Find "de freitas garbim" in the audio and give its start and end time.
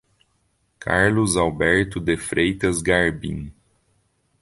1.99-3.53